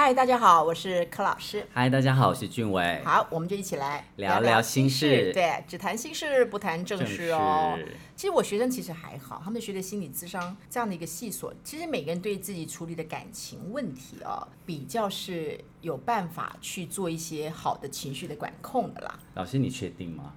[0.00, 1.66] 嗨，大家好，我是柯老师。
[1.74, 3.02] 嗨，大家好，我是俊伟。
[3.04, 5.32] 好，我们就一起来聊聊心事。
[5.32, 7.76] 对，只谈心事，不谈正事哦。
[8.14, 19.18] 其实我学生其实还好，他们学的心理智商这样的一个细所，其实每个人对自己处理的感情问题哦，比较是有办法去做一些好的情绪的管控的啦。
[19.34, 20.32] 老师，你确定吗？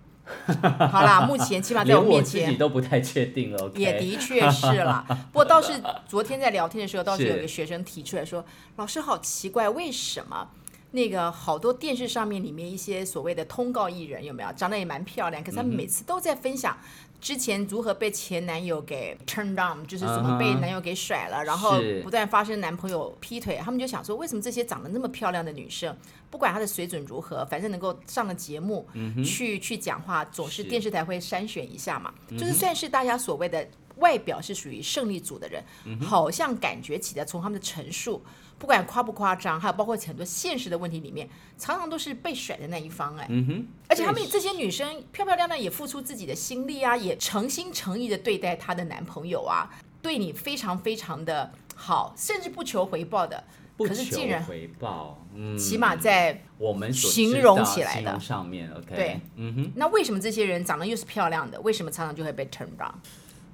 [0.92, 3.70] 好啦，目前起码在我面前，我自己都不太确定了。
[3.72, 3.78] Okay?
[3.78, 5.74] 也的确是啦，不过倒是
[6.08, 8.44] 昨天在聊天的时候，倒是有一个学生提出来说
[8.78, 10.48] ：“老师好奇怪，为什么
[10.92, 14.52] 那个好多电视上面里面一些所谓的通告艺人有没有？
[14.54, 16.78] 长得也蛮漂亮，可是他们每次都在分享。”
[17.22, 25.96] 之前如何被前男友给 turn down，就是怎么被男友给甩了，uh -huh, 然后不断发生男朋友劈腿，他们就想说，为什么这些长得那么漂亮的女生，
[26.32, 38.20] 不管她的水准如何，反正能够上了节目去、uh -huh, 去，去讲话，总是电视台会筛选一下嘛，就是算是大家所谓的外表是属于胜利组的人，uh 好像感觉起来从他们的陈述。
[38.62, 43.26] 不管夸不夸张，还有包括很多现实的问题里面，常常都是被甩的那一方哎。
[43.28, 43.68] 嗯哼。
[43.90, 49.68] 而且他们这些女生漂漂亮亮，也付出自己的心力啊，也诚心诚意的对待她的男朋友啊，
[50.00, 53.44] 对你非常非常的好，甚至不求回报的。
[53.78, 58.96] 不求回报，嗯，起码在我们形容起来的上面，OK。
[58.96, 59.72] 对，嗯哼。
[59.76, 62.92] 那为什么这些人长得又是漂亮的，为什么常常就会被 turn down？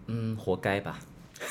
[0.08, 1.00] 嗯，活该吧。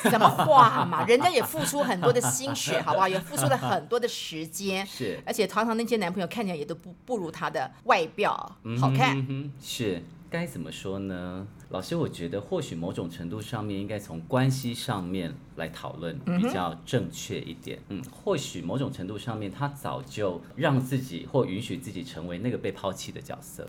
[0.03, 1.05] 什么话嘛？
[1.05, 3.07] 人家也付出很多的心血，好不好？
[3.07, 5.19] 也付出了很多的时间，是。
[5.25, 9.17] 而且常常那些男朋友看起来也都不不如他的外表好看。
[9.29, 11.47] 嗯、是，该怎么说呢？
[11.69, 17.77] 老师，我觉得或许某种程度上面应该从关系上面来讨论比较正确一点。
[17.89, 23.67] 嗯，或许某种程度上面，他早就让自己或允许自己成为那个被抛弃的角色。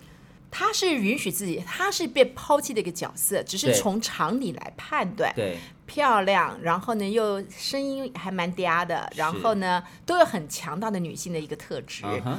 [0.50, 5.32] 他是允许自己，他是被抛弃的一个角色，只是从常理来判断。
[5.34, 12.02] 对，漂亮，然后呢又声音还蛮嗲的，然后呢都有很强大的女性的一个特质。
[12.04, 12.36] Uh-huh.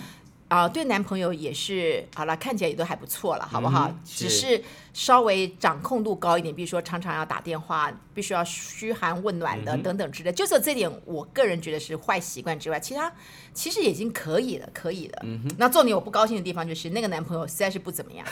[0.49, 3.87] 啊，对男朋友也是好了，看起来也都还不错了，好不好？
[3.87, 4.61] 嗯、只是
[4.93, 10.31] 稍微掌控度高一点，比如说常常要打电话，必须要嘘寒问暖的、嗯、等等之类。
[10.31, 13.13] 就是这点，我个人觉得是坏习惯之外，其他
[13.53, 15.19] 其实已经可以了，可以了。
[15.23, 18.25] 嗯、那重点我不高兴的地方就是那个男朋友实在是不怎么样，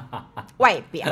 [0.58, 1.08] 外表。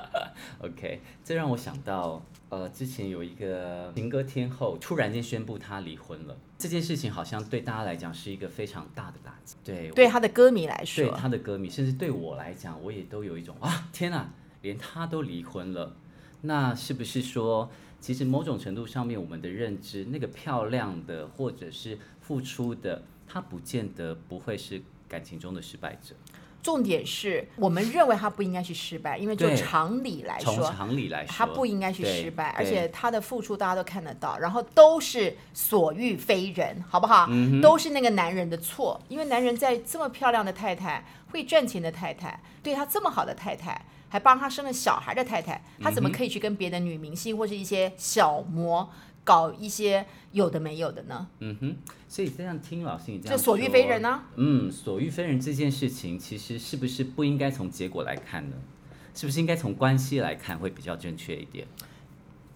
[0.64, 2.22] OK，这让我想到。
[2.52, 9.56] 呃，之前有一个情歌天后突然间宣布她离婚了，这件事情好像对大家来讲是一个非常大的打击。
[9.64, 14.30] 对，对她的歌迷来说，对她的歌迷，甚至对我来讲，我也都有一种啊，天哪，
[14.60, 15.96] 连她都离婚了，
[16.42, 17.70] 那是不是说，
[18.00, 26.14] 其实某种程度上面，我们的认知，那个漂亮的或者是付出的，她不见得不会是感情中的失败者。
[26.62, 37.26] 重点是我们认为他不应该去失败，因为就常理来说，常理来说，他不应该去失败，而且他的付出大家都看得到，然后都是所欲非人，好不好？
[37.30, 48.88] 嗯，都是那个男人的错，因为男人在这么漂亮的太太、会赚钱的太太、对他这么好的太太，还帮他生了小孩的太太，他怎么可以去跟别的女明星或是一些小模？
[49.24, 51.28] 搞一些有的没有的呢？
[51.38, 51.76] 嗯哼，
[52.08, 54.28] 所以这样听老师你这样就所欲非人呢、啊？
[54.36, 58.56] 嗯，所欲非人这件事情，其实是不是不应该从结果来看呢？
[59.14, 61.66] 是不是应该从关系来看会比较正确一点？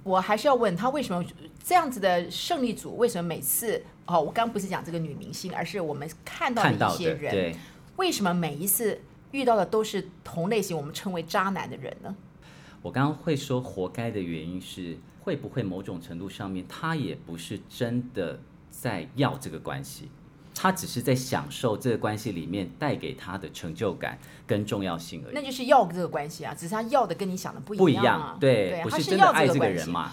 [0.03, 1.25] 我还是要问他为什么
[1.63, 7.57] 这样子的胜利组，为什么每次哦，我刚不是讲这个女明星，而是我们看到的一些人，对，
[7.97, 9.01] 为什么每一次
[9.31, 12.17] 遇到的都是同类型，我们称为渣男的人呢？
[12.83, 14.97] 我刚刚会说活该的原因是。
[15.27, 18.39] 会不会某种程度上面，他也不是真的
[18.71, 20.09] 在要这个关系，
[20.55, 24.17] 他只是在享受这个关系里面带给他的成就感
[24.47, 25.35] 跟重要性而已。
[25.35, 27.83] 那就是要这个关系啊，只是他要的跟你想的不一样啊。
[27.83, 30.13] 不一样，对，对，不是真的爱这个人嘛？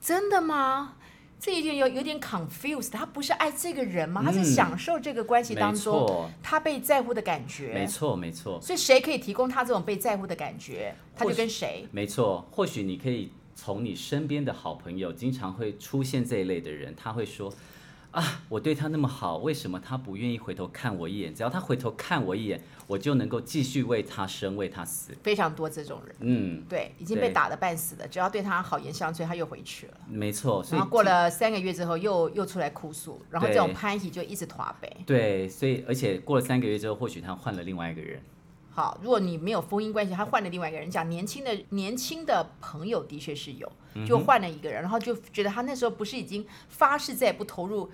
[0.00, 0.92] 真的吗？
[1.40, 4.22] 这一点有有点 confused，他不是爱这个人吗？
[4.24, 7.74] 他是享受这个关系当中，嗯，他被在乎的感觉。
[7.74, 8.60] 没错，没错。
[8.62, 11.88] 所以谁可以提供他这种被在乎的感觉，他就跟谁。
[11.90, 13.32] 没错，或许你可以。
[13.56, 17.50] 从你身边的好朋友，经常会出现这一类的人，他会说
[18.12, 21.34] ：“啊，我对他那么好，为什么他不愿意回头看我一眼？
[21.34, 29.94] 只要他回头看我一眼，我就能够继续为他生，为他死。”非常多这种人，嗯，对，已经被打得半死的，只要对他好言相劝，他又回去了。
[30.06, 34.94] 没错，然后过了三个月之后又，又又出来哭诉，然后这种攀比就一直拖北。
[35.06, 38.20] 对，所以而且过了三个月之后，或许他换了另外一个人。
[38.76, 40.90] 好，如果你没有婚姻关系，他换了另外一个人。
[40.90, 43.72] 讲年轻的年轻的朋友的确是有，
[44.06, 47.90] 就换了一个人，然后就觉得他那时候不是已经发誓再也不投入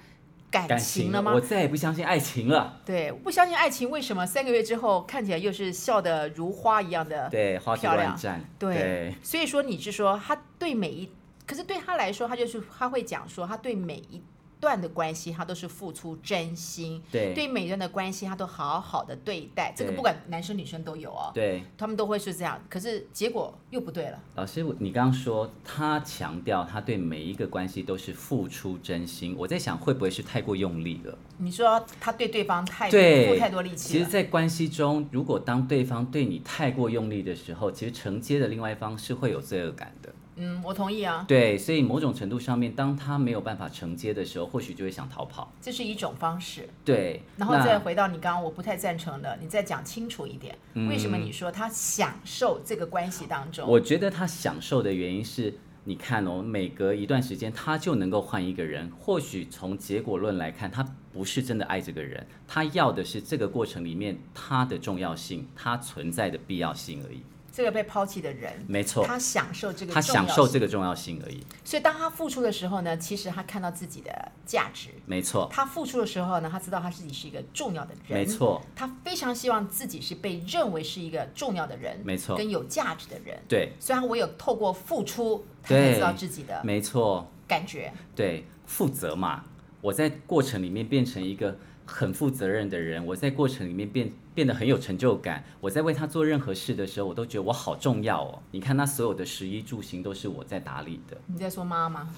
[0.50, 1.32] 感情了吗？
[1.32, 2.80] 我再也不相信爱情了。
[2.84, 8.44] 对，不相信爱情，为什么三个月之后看起来又是笑得如花一样的对，花枝乱颤。
[8.58, 11.08] 对，对，所以说你是说他对每一，
[11.46, 14.20] 可是对他来说，他就是他会讲说他对每一
[14.62, 19.74] 段的关系，他都是付出真心，对，对每段的关系，他都好好的对待。
[19.76, 22.62] 这个不管男生女生都有哦，对，他们都会是这样。
[22.70, 24.22] 可是结果又不对了。
[24.36, 31.18] 老师，你刚刚说他强调他对每一个关系都是付出真心，我在想会不会是太过用力了？
[31.38, 33.94] 你说他对对方太付太多力气。
[33.94, 40.14] 其实，在关系中，如果当对方对你太过用力的时候，其实承接的另外一方是会有罪恶感的。
[40.36, 41.24] 嗯，我同意啊。
[41.28, 45.52] 对，所以某种程度上面，当他没有办法承接的时候，或许就会想逃跑。
[45.60, 46.68] 这是一种方式。
[46.84, 53.68] 对，然后再回到你刚刚我不太赞成的，你再讲清楚一点，嗯，为什么你说他享受这个关系当中？
[53.68, 58.90] 我觉得他享受的原因是，你看哦，每隔一段时间他就能够换一个人。
[58.98, 60.82] 或许从结果论来看，他
[61.12, 67.20] 不是真的爱这个人，他要的是这个过程里面他的重要性，他存在的必要性而已。
[67.52, 71.44] 这个被抛弃的人，没错，他享受这个，他享受这个重要性而已。
[71.62, 75.46] 所以当他付出的时候呢，其实他看到自己的价值，没错。
[75.52, 78.62] 他付出的时候呢，他知道他自己是一个重要的人，没错。
[78.74, 83.38] 他非常希望自己是被认为是一个重要的人，没错，跟有价值的人。
[83.46, 87.92] 对，虽然我有透过付出，他才知道自己的，没错，感觉。
[88.16, 89.44] 对，负责嘛，
[89.82, 91.58] 我在过程里面变成一个。
[91.84, 95.44] 很负责任的人，我在过程里面变变得很有成就感。
[95.60, 98.38] 我在为他做任何事的时候，我都觉得我好重要哦。
[98.50, 101.16] 你看，他所有的食衣住行都是我在打理的。
[101.26, 102.08] 你在说妈妈？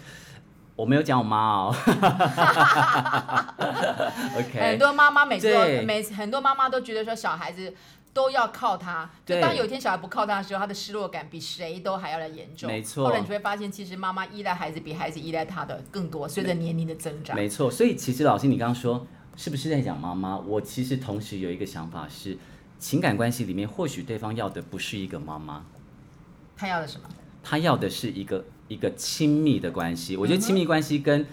[0.76, 1.75] 我没有讲我妈哦。
[4.37, 4.61] OK。
[4.61, 7.72] 很多妈妈每次都每很多妈妈都觉得说小孩子
[8.12, 12.69] 都要靠他，就当有一天小孩不靠他的时候，他的失落感比谁都还要来严重。
[12.69, 13.06] 没错。
[13.06, 16.28] 后来你就会发现，其实妈妈依赖孩子比孩子依赖他的更多。
[16.28, 17.37] 随着年龄的增长。
[17.37, 17.70] 没错。
[17.70, 19.06] 所以其实老师，你刚刚说。
[19.36, 20.38] 是不是在讲妈妈？
[20.38, 22.38] 我其实同时有一个想法是，
[22.78, 25.64] 情感关系里面或许对方要的不是一个妈妈，
[26.56, 27.08] 他要的什么？
[27.42, 30.16] 他要的是一个一个亲密的关系。
[30.16, 31.26] 我觉得亲密关系跟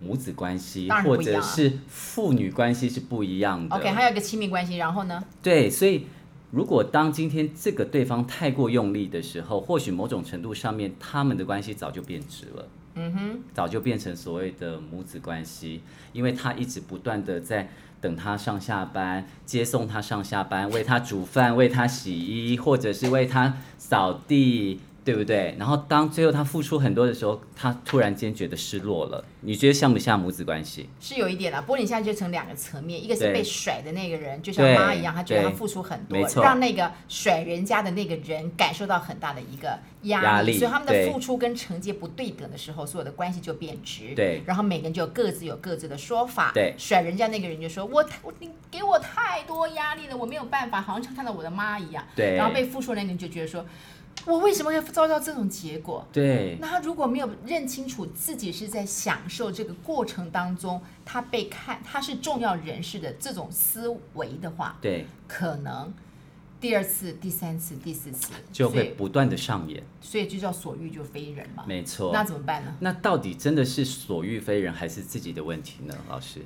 [0.00, 3.74] 母子关系、嗯、或者是父女关系是不一样的。
[3.74, 5.24] OK，还有一个亲密关系，然后呢？
[5.42, 6.06] 对，所以
[6.50, 12.68] 如果当今天这个对方太过用力的时候，或许某种程度上面他们的关系早就变质了。
[12.98, 15.82] 嗯哼，早就变成所谓的母子关系，
[16.14, 17.68] 因为他一直不断的在
[18.00, 24.80] 等他上下班，接送他上下班，为他煮饭，为他洗衣，或者是为他扫地。
[25.06, 25.54] 对不对？
[25.56, 29.24] 然后当最后他付出很多的时候，他突然间觉得失落了。
[29.42, 30.90] 你觉得像不像母子关系？
[30.98, 31.60] 是有一点啦。
[31.60, 44.12] 不过你现在就成两个层面，一个是被甩的那个人，就像妈一样，他觉得他付出很多，让那个甩人家的那个人感受到很大的一个压力，所以他们的付出跟承接不对等的时候，所有的关系就变质。
[44.16, 44.42] 对。
[44.44, 46.50] 然后每个人就有各自有各自的说法。
[46.52, 46.74] 对。
[46.76, 52.34] 甩人家那个人就说：“我我你给我太多压力了，我没有办法，好像看到我的妈一样。”对。
[52.34, 53.64] 然后被付出的那个人就觉得说。
[54.24, 56.04] 我为什么要遭到这种结果？
[56.12, 65.94] 对，那他如果没有认清楚自己是在享受这个过程当中，他被看他是重要人士的这种思维的话，对，可能
[66.60, 71.64] 第二次、第三次、第四次就会不断的上演，所以就叫所欲就非人嘛。
[71.64, 72.74] 没错，那怎么办呢？
[72.80, 75.96] 那到底真的是所欲非人，还是自己的问题呢？
[76.08, 76.40] 老师，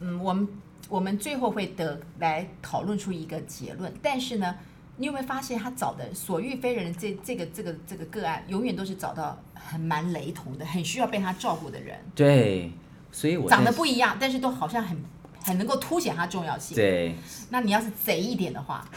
[0.00, 0.48] 嗯，我们
[0.90, 4.54] 我们最后会得来讨论出一个结论，但是呢。
[4.96, 11.98] 你有没有发现，他找的所遇非人的这这个这个这个个案，永远都是找到很蛮雷同的，很需要被他照顾的人。
[12.14, 12.70] 对，
[13.10, 14.96] 所以我长得不一样，但是都好像很
[15.42, 16.76] 很能够凸显他重要性。
[16.76, 17.16] 对，
[17.50, 18.88] 那你要是贼一点的话，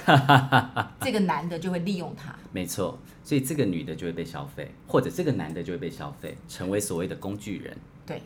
[1.02, 2.36] 这个男的就会利用他。
[2.52, 7.76] 没错，所以这个女的就会被消费，或者这个男的就会被消费，成为所谓的工具人。
[8.06, 8.22] 对，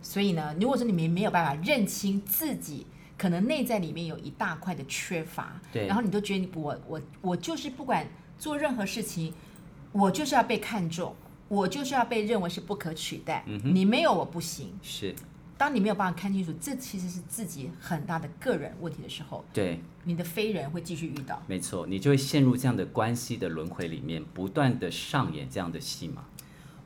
[0.00, 2.86] 所以呢，如果说你们没有办法认清自己。
[3.22, 8.04] 可能内在里面有一大块的缺乏，对，然后你都觉得我我我就是不管
[8.36, 9.32] 做任何事情，
[9.92, 11.14] 我就是要被看重，
[11.46, 13.44] 我就是要被认为是不可取代。
[13.46, 14.76] 嗯哼，你没有我不行。
[14.82, 15.14] 是，
[15.56, 21.40] 当你没有办法看清楚，这其实是自己很大的个人问题的时候，对，你的非人会继续遇到。
[21.46, 26.24] 没错，你就会陷入这样的关系的轮回里面，不断的上演这样的戏码。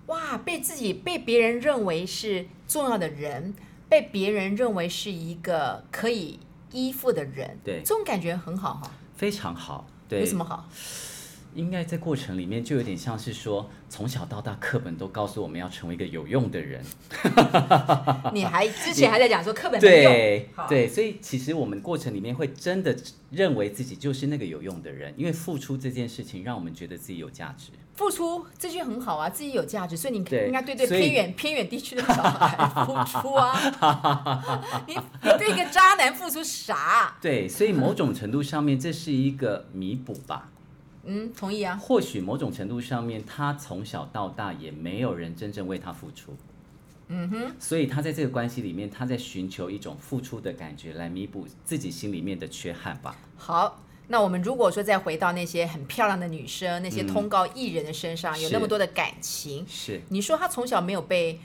[0.09, 3.55] 哇，被自己被别人认为是重要的人。
[3.89, 6.39] 被别人认为是一个可以
[6.73, 10.69] 依附的人，对，这种感觉很好哈，非常好，对，有什么好？
[11.57, 16.85] 应该在过程里面就有点像是说，从小到大课本都告诉我们要成为一个有用的人。
[18.33, 22.95] 你还之前还在讲说课本对对，所以其实我们过程里面会真的
[23.31, 27.71] 认为自己就是那个有用的人，因为付出这件事情让我们觉得自己有价值。
[27.95, 34.61] 付出这句很好啊，自己有价值，所以你应该对对偏远偏远地区的小孩付出啊。
[34.87, 37.17] 你你对一个渣男付出啥？
[37.23, 40.51] 对，所以某种程度上面这是一个弥补吧。
[41.07, 41.77] 嗯，同意啊。
[41.77, 46.37] 或许某种程度上面，他从小到大也没有人真正为他付出。
[47.09, 53.17] 嗯哼，所以他在这个关系里面，他在寻求一种付出的感觉，来弥补自己心里面的缺憾吧。
[53.37, 61.39] 好，那我们如果说再回到那些很漂亮的女生，那些通告艺人的身上，嗯、有那么多的感情，是你说他从小没有被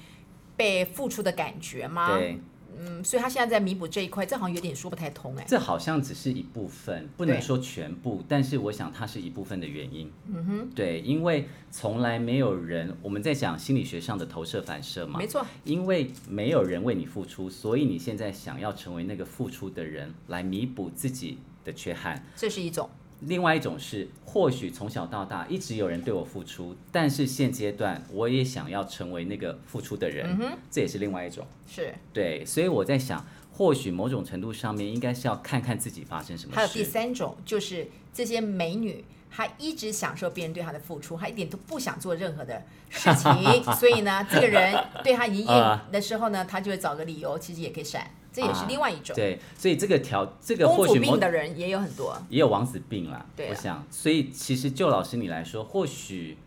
[0.58, 2.18] 被付出的感觉吗？
[2.18, 2.40] 对。
[2.84, 5.46] 嗯，所以他现在在弥补这一块，这好像有点说不太通哎。
[5.48, 10.12] 这好像只是一部分，不能说全部，但是我想它是一部分的原因。
[10.28, 15.20] 嗯哼，对，因为从来没有人，我们在讲心理学上的投射反射嘛。
[15.20, 22.26] 没错，因为没有人为你付出，所以你现在想要成为那个付出的人，来弥补自己的缺憾。
[22.36, 22.90] 这是一种。
[23.22, 31.46] 另外一种是，或许从小到大一直有人对我付出，但是现阶段我也想要成为那个付出的人，嗯、这也是另外一种。
[31.68, 36.56] 是对，所以我在想，或许某种程度上面应该是要看看自己发生什么事。
[36.56, 43.32] 还有第三种，就是这些美女，她一直享受别人对她的付出，她一点都不想做任何的事情，
[43.78, 44.74] 所以呢，这个人
[45.04, 48.10] 对她 一厌的时候呢，她就会找个理由，其实也可以闪。
[48.34, 53.26] 这也是另外一种，啊、对，所以这个条这个或许病的人也有很多，也有王子病啦。
[53.36, 56.38] 对、啊，我想，所以其实就老师你来说，或许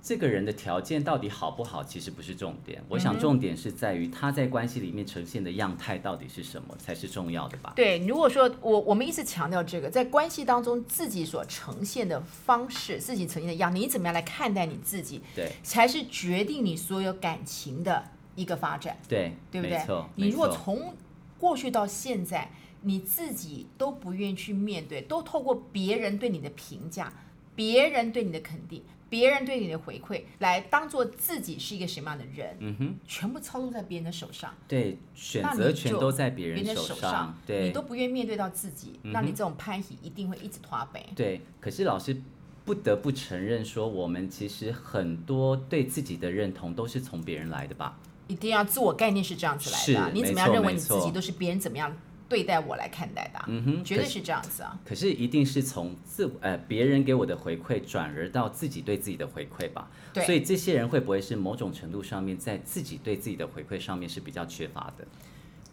[0.00, 2.82] 这个人的条件到底好不好，其实不是重点。
[2.88, 7.74] 我想重点是在于他在关系里面呈现的样态到底是什么才是重要的吧？
[7.76, 18.02] 对，如果说我我们一直强调这个，在关系当中自己所呈现的方式，自己呈现的样，你怎么样来看待你自己，对，才是决定你所有感情的
[18.34, 18.96] 一个发展。
[19.06, 19.76] 对，对不对？
[19.76, 20.94] 没错，你如果从
[21.38, 22.50] 过去到现在，
[22.82, 27.12] 你自己都不愿意去面对，都透过别人对你的评价、
[27.54, 32.56] 别人对你的肯定、别人对你的回馈，来当做自己是一个什么样的人。
[32.60, 34.54] 嗯哼，全部操纵在别人的手上。
[34.66, 37.36] 对，选择权都在别人手上。
[37.46, 41.06] 对，你都不愿意面对到自己，那你这种攀比一定会一直拖北。
[41.16, 42.20] 对，可是老师
[42.64, 47.98] 不得不承认说，我们其实很多对自己的认同都是从别人来的吧。
[48.28, 51.94] 一定要自我概念是这样子来的，你怎么样认为你自己都是别人怎么样
[52.28, 53.40] 对待我来看待的？
[53.48, 54.78] 嗯哼，绝对是这样子啊。
[54.84, 59.90] 可是一定是从自呃别人给我的回馈转而到自己对自己的回馈吧？
[60.12, 60.24] 对。
[60.24, 65.06] 所以这些人会不会是某种程度上面在自己对自己的回馈上面是比较缺乏的？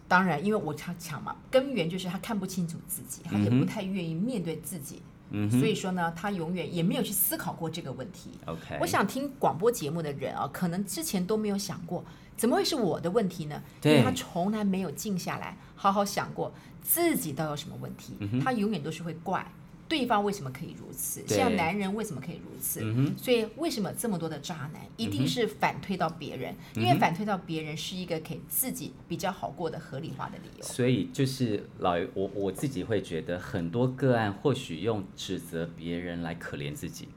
[0.08, 5.02] 当然，因为我常讲嘛，根源就是他看不清楚自己，他也不太愿意面对自己。
[5.32, 8.30] 嗯，所以说呢，他永远也没有去思考过这个问题。
[8.46, 12.06] OK，我想听广播节目的人啊，可能之前都没有想过，
[12.36, 13.62] 怎么会是我的问题呢？
[13.84, 19.46] 因为他从来没有静下来好好想过自己都有什么问题，嗯，他永远都是会怪。
[19.88, 21.24] 对方为什么可以如此？
[21.28, 22.82] 像男人为什么可以如此？
[22.84, 23.16] 嗯？
[23.16, 26.82] 所以为什么这么多的渣男，一定是反推到别人，嗯？
[26.84, 30.66] 因为反推到别人是一个给自己比较好过的合理化的理由。
[30.66, 37.08] 所以就是老我我自己会觉得很多个案或许用指责别人来可怜自己。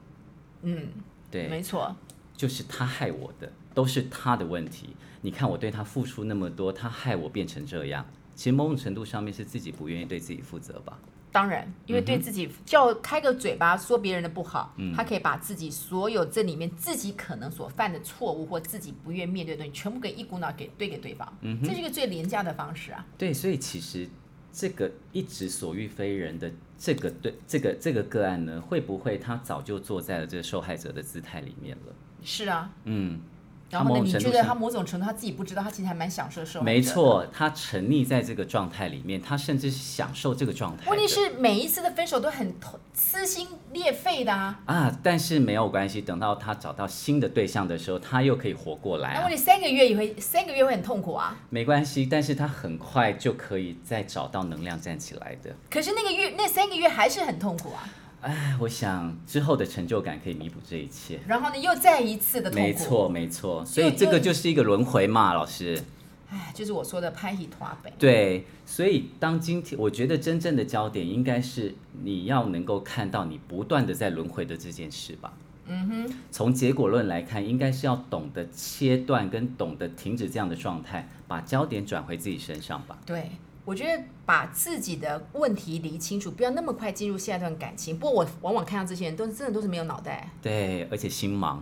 [0.61, 0.89] 嗯，
[1.31, 1.95] 对，没错，
[2.37, 4.89] 就是他害我的，都是他的问题。
[5.21, 8.05] 你看我对他付出那么多，他害我变成这样。
[8.35, 10.99] 其实某种程度上面是自己不愿意对自己负责吧。
[11.31, 23.05] 当然，因为对自己叫开个嘴巴说别人的不好，嗯，他可以把自己所有这里面自己可能所犯的错误或自己不愿面对的东西，全部给一股脑给对给对方，嗯，这是一个最廉价的方式啊。
[23.17, 24.09] 对，所以其实
[24.51, 31.93] 这个一直所欲非人的这个对这个这个个案呢，会不会他早就坐在了这个受害者的姿态里面了？
[32.21, 33.21] 是啊，嗯。
[33.69, 34.03] 然后呢？
[34.03, 36.61] 你觉得他某种程度他自己不知道，他其实还蛮享受受。
[36.61, 40.89] 没错，他沉溺在这个状态里面，他甚至是享受这个状态。
[40.89, 42.53] 问题是每一次的分手都很
[42.93, 44.59] 撕心裂肺的啊！
[44.65, 49.19] 啊，但是没有关系，等到他找到新的对象的时候，他又可以活过来啊。
[49.19, 51.37] 那问题三个月也会三个月会很痛苦啊。
[51.49, 55.55] 没关系，但是他很快就可以再找到能量站起来的。
[55.69, 57.87] 可是那个月那三个月还是很痛苦啊。
[58.21, 61.19] 哎，我想之后的成就感可以弥补这一切。
[61.25, 62.67] 然后呢，又再一次的痛苦。
[62.67, 63.63] 没错，没错。
[63.65, 65.81] 所以这个就是一个轮回嘛，老师。
[66.29, 67.91] 哎，就是我说的拍戏拖北。
[67.97, 71.73] 对，所以当今天，我觉得真正的焦点应该是
[72.03, 75.33] 你要能够看到你不断的在轮回的这件事吧。
[75.67, 76.13] 嗯哼。
[76.29, 82.99] 从结果论来看，应该是要懂得切断跟懂得停止这样的状态，把焦点转回自己身上吧。
[83.05, 83.31] 对。
[83.69, 87.99] 我觉得把自己的问题理清楚，不要那么快进入下一段感情。
[87.99, 91.59] 不过我往往看到这些人都真的都是没有脑袋，对，而且心盲，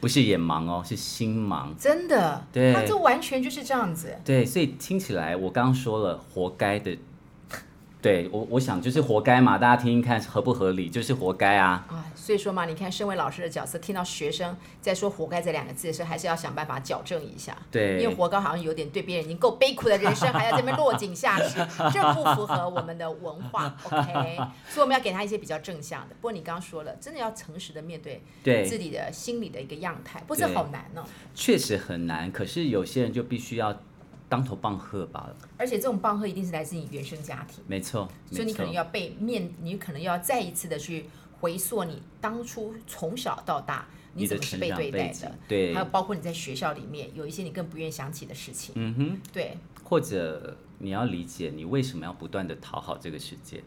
[0.00, 4.16] 不是眼盲哦，是心盲，真的，对，他这完全就是这样子。
[4.24, 6.96] 对，所以听起来我刚刚说了，活该的，
[8.00, 11.84] 对我，我想就是活该嘛，大家听听看合不合理，就是活该啊。
[11.88, 17.56] 啊，所以说嘛，你看，身为老师的角色，听到学生在说“活该”这两个字的时候，还是要想办法矫正一下。
[17.72, 21.58] 对，因为活该好像有点对别人已经够悲苦的人生，还要这边落井下石，
[21.92, 23.74] 这不符合我们的文化。
[23.90, 24.36] OK，
[24.68, 26.14] 所以我们要给他一些比较正向的。
[26.14, 28.22] 不过你刚刚说了，真的要诚实的面对
[28.64, 31.04] 自己的心理的一个样态，不是好难呢、哦。
[31.34, 33.76] 确实很难，可是有些人就必须要。
[34.28, 41.06] 当头棒喝罢了，而且这种棒喝一定是来自你原生家庭，没错，所以你可能要被面，你可能要再一次的去
[41.40, 53.62] 回溯你当初从小到大你怎么是被对待的，对，还有包括你在学校里面有一些你更不愿意想起的事情，嗯哼，对，或者你要理解你为什么要不断的讨好这个世界。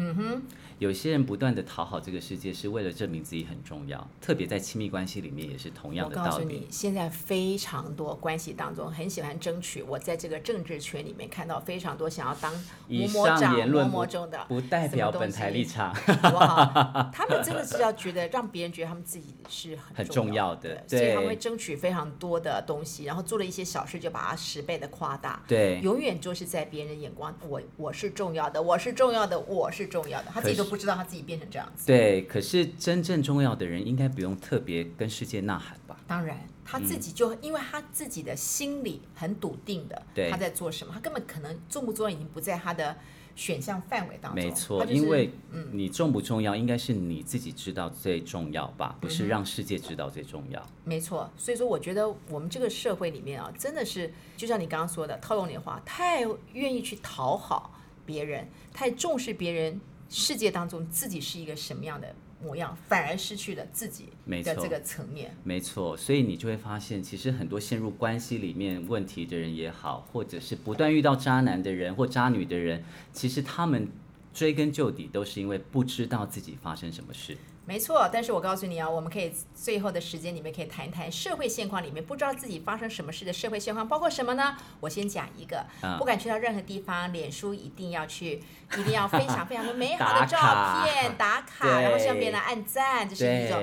[0.00, 0.42] 嗯哼，
[0.78, 6.28] 有些人不断的讨好这个世界，是为了证明自己很重要，特别在亲密关系里面也是同样的道理。
[6.28, 9.82] 我告诉你，现在非常多关系当中很喜欢争取。
[9.82, 12.50] 我在这个政治圈里面看到非常多想要当
[12.88, 15.94] 嬷嬷长、嬷嬷中的，不代表本台立场。
[15.94, 29.89] 好不好他们真的是要觉得让别人觉得他们自己是很重要的，对，所以他们会争取非常多的东西，然后做了一些小事就把它十倍的夸大，对，永远就是在别人的眼光，我我是重要的，我是重要的，我是。
[29.90, 31.86] 是重要的，他自己都不知道他自己变成这样子。
[31.86, 35.96] 对，可是真正重要的人应该不用特别跟世界呐喊吧？
[36.06, 42.96] 当然，他自己就、嗯、因为他自己的心里很笃定的，他在做什么，他根本可能重不重要已经不在他的
[43.34, 44.44] 选项范围当中。
[44.44, 45.30] 没错，就是、因为
[45.72, 50.60] 你重不重要，应该是你自己知道最重要吧，不是让世界知道最重要。
[50.60, 57.74] 嗯、没错，所以说我觉得我们这个社会里面啊，真的是就像你刚刚说的，套用你的话，太愿意去讨好。
[58.06, 64.06] 别人太重视别人世界当中自己是一个什么样的模样，反而失去了自己
[64.42, 65.36] 的这个层面。
[65.44, 73.88] 没错，所以你就会发现，其实很多陷入关系里面问题的人也好，或者是不断遇到渣男的人或渣女的人，其实他们
[74.32, 77.36] 追根究底都是因为不知道自己发生什么事。
[77.70, 84.56] 没错，但是我告诉你啊，我们可以最后的时间里面可以谈一谈社会现况里面不知道自己发生什么事的社会现况，包括什么呢？
[84.80, 88.42] 我先讲一个，嗯、不管去到任何地方，脸书一定要去，
[88.76, 93.62] 一定要分享 非常多美好的照片，打卡，然后向别人按赞，这是一种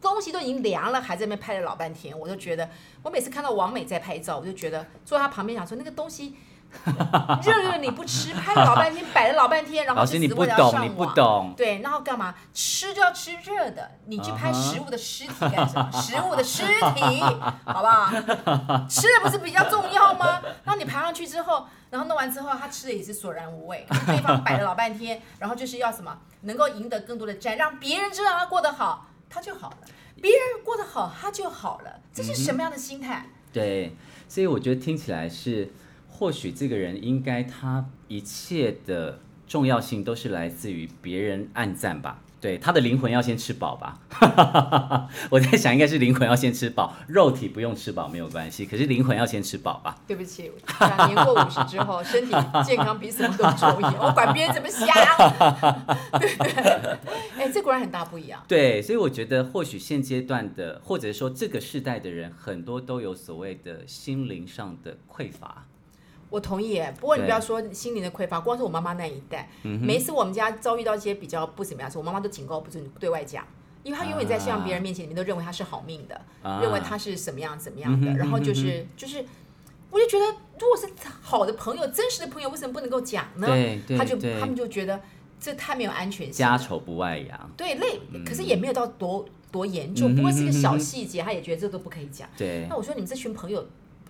[0.00, 2.70] 东西都已经凉了，还在那边拍了老半天，我就觉得，
[3.02, 6.36] 我每次看到王美在拍照，我就觉得坐在他旁边想说那个东西。
[7.42, 10.84] 热热你不吃，拍了老半天，摆了老半天，然后就死活要上网。
[10.84, 12.34] 你不懂，对，然后干嘛？
[12.52, 15.90] 吃就要吃热的，你去拍食物的尸体干什么？
[16.00, 17.20] 食物的尸体，
[17.64, 18.10] 好不好？
[18.88, 20.40] 吃的不是比较重要吗？
[20.64, 23.86] 然后你爬上去之后，然后弄完之后，他吃的也是索然无味。
[24.06, 26.16] 对方摆了老半天，然后就是要什么？
[26.42, 29.76] 能够赢得更多的赞，让别人知道他过得好，他就好了。
[30.20, 32.00] 别人过得好，他就好了。
[32.12, 33.24] 这是什么样的心态？
[33.26, 33.96] 嗯、对，
[34.28, 35.72] 所以我觉得听起来是。
[36.16, 42.20] 或许这个人应该，他一切的重要性都是来自于别人暗赞吧。
[42.40, 43.98] 对，他的灵魂要先吃饱吧。
[45.28, 49.96] 我在想，应该是灵魂要先吃饱，肉体不用吃饱没有关系，可是灵魂要先吃饱吧。
[50.06, 50.52] 对不起，
[51.08, 52.32] 年过五十之后，身体
[52.64, 54.02] 健康比什么都重要。
[54.02, 54.86] 我管别人怎么想，
[56.20, 56.98] 对对。
[57.38, 58.40] 哎，这果然很大不一样。
[58.46, 65.66] 对，所以我觉得，或许现阶段的，或者说这个世代的人，很多都有所谓的心灵上的匮乏。
[66.34, 73.46] 我同意，不过你不要说心灵的匮乏，光是我妈妈那一代，每一次我们家遭遇到一些比较不怎么样的时候，我妈妈都警告不准对外讲，
[73.84, 79.24] 因为她永远在希望别人面前里面都认为她是好命的，啊、认为她是什么样怎么样的，然后就是就是，
[79.92, 80.26] 我就觉得
[80.58, 80.88] 如果是
[81.22, 83.46] 好的朋友，真实的朋友，为什么不能够讲呢？
[83.96, 85.00] 他就他们就觉得
[85.38, 92.28] 这太没有安全性，家丑不外扬，对，累，可是也没有到多多严重，不过是个小细节，他也觉得这都不可以讲。
[92.36, 93.64] 对，那我说你们这群朋友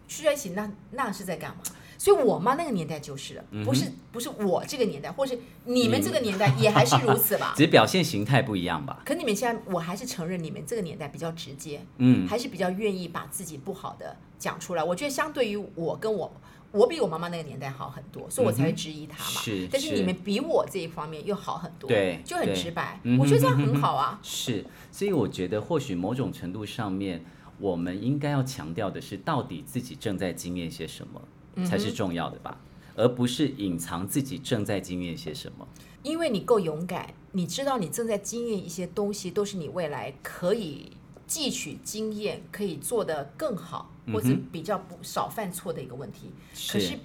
[0.08, 1.62] 聚在一起，那那是在干嘛？
[1.96, 7.52] 所以，我妈那个年代就是了，不是不是我这个年代，或是你们这个年代 也还是如此吧？
[7.56, 9.02] 只是表现形态不一样吧？
[9.04, 14.82] 可你们现在，我还是承认你们这个年代比较直接，嗯，还是比较愿意把自己不好的讲出来。
[14.82, 16.32] 我觉得相对于我跟我，
[16.72, 19.40] 我比我妈妈那个年代好很多，所以我才会质疑她嘛。
[19.40, 23.00] 是，但是你们比我这一方面又好很多，对，就很直白。
[23.18, 24.18] 我觉得这样很好啊。
[24.22, 27.24] 是，所以我觉得或许某种程度上面，
[27.58, 31.22] 我们应该要强调的是，到底自己正在经验些什么。
[31.64, 32.58] 才是重要的吧，
[32.96, 35.68] 而不是隐藏自己正在经验些什么。
[36.02, 40.92] 因为你够勇敢，你知道你正在经验一些东西，都是你未来可以
[41.26, 46.30] 汲取经验，可以做得更好，或者比较不少犯错的一个问题。
[46.52, 46.72] 是。
[46.72, 46.98] 可是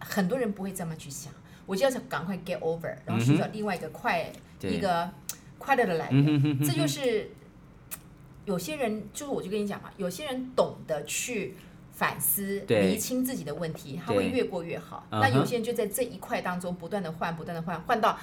[0.00, 1.32] 很多人不会这么去想，
[1.66, 4.32] 我就要赶快 get over，然后寻找另外一个快、
[4.62, 5.08] 一个
[5.58, 6.58] 快乐的来源。
[6.60, 7.30] 这就是
[8.46, 11.54] 有些人，就是我就跟你讲嘛，有些人懂得去。
[12.00, 15.04] 反思、对厘清自己的问题，他会越过越好。
[15.10, 18.18] 那有些人就在这一块当中不断的换，不断的换，换到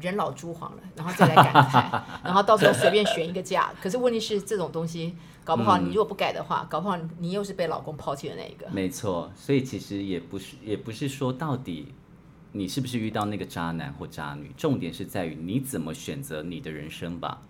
[0.00, 3.72] 人老珠黄了，然后再来感慨， 然后到时候随便选一个嫁。
[3.80, 8.68] 可是问题是，这种东西搞不好你如果不改的话，嗯、搞不好你又是被老公抛弃的那一个。
[8.72, 11.94] 没错，所以其实也不是，也不是说到底。
[12.54, 14.52] 你是不是遇到那个渣男或渣女？
[14.58, 17.40] 重点是在于你怎么选择你的人生吧。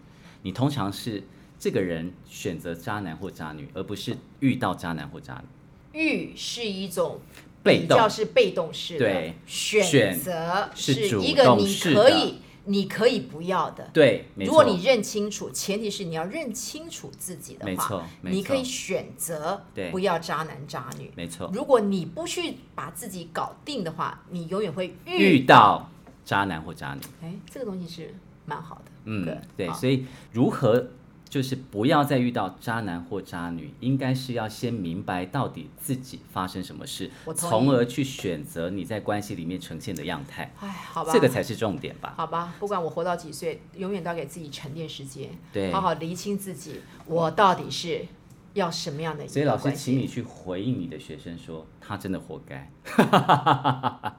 [0.42, 1.24] 你通常是
[1.58, 5.48] 这个人选择渣男或渣女，而不是遇到渣男或渣女。
[5.92, 7.20] 遇是一种
[7.62, 12.34] 比较是被动式的，对，选择是一个你可以。
[12.64, 14.24] 你可以不要的，对。
[14.36, 21.50] 如果你认清楚，前提是你要认清楚自己的话，没错，你可以选择不要渣男渣女，没错。
[21.52, 25.90] 如果你不去把自己搞定的话，你永远会遇到
[26.24, 27.00] 渣男或渣女。
[27.20, 28.14] 哎，这个东西是
[28.46, 29.68] 蛮好的，嗯，对。
[29.72, 30.86] 所以如何？
[31.32, 40.52] 就是不要再遇到渣男或渣女，应该是要先明白到底自己发生什么事，从而去选择你在关系里面呈现的样态。
[40.60, 42.12] 哎，好吧，这个才是重点吧。
[42.18, 48.06] 好吧，不管我活到几岁，永远都要给自己沉淀时间，对，好好厘清自己，我到底是
[48.52, 49.26] 要什么样的。
[49.26, 52.70] 所以老师，请你去回应你的学生说，他真的活该。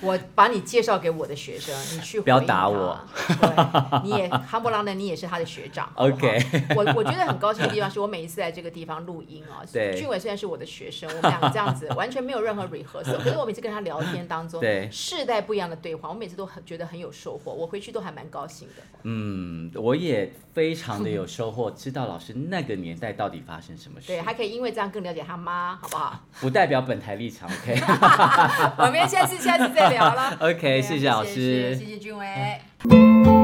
[0.00, 2.98] 我把你介绍给我的学生，你去不要打我。
[3.40, 5.90] 对，你也哈不啷的，你也是他的学长。
[5.96, 6.38] OK，
[6.76, 9.64] 我我觉得很高兴的地方是我每一次在这个地方录音哦。
[9.72, 18.74] 对，俊伟虽然是我的学生，我们两个这样子完全没有任何 rehearsal，可是我每次跟他聊天当中，对，世代不一样的对话，我每次都很觉得很有收获，我回去都还蛮高兴的。
[19.02, 24.08] 嗯，我也非常的有收获，知道老师那个年代到底发生什么事。
[24.08, 26.20] 对，还可以因为这样更了解他妈，好不好？
[26.40, 27.78] 不代表本台立场，OK。
[28.78, 30.34] 我们下次下次再聊了。
[30.40, 33.43] OK，谢谢老师，谢谢，谢谢俊伟。